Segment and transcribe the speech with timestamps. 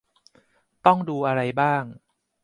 [0.85, 1.83] ต้องดูอะไรบ้าง